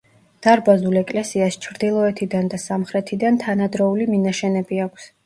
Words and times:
დარბაზულ 0.45 0.95
ეკლესიას 1.01 1.57
ჩრდილოეთიდან 1.65 2.49
და 2.53 2.61
სამხრეთიდან 2.63 3.39
თანადროული 3.45 4.09
მინაშენები 4.15 4.81
აქვს. 4.89 5.07